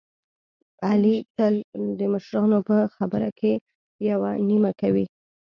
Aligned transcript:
علي 0.87 1.15
تل 1.37 1.53
د 1.97 1.99
مشرانو 2.13 2.59
په 2.69 2.77
خبره 2.95 3.29
کې 3.39 3.53
یوه 4.09 4.31
نیمه 4.47 4.71
کوي. 4.81 5.05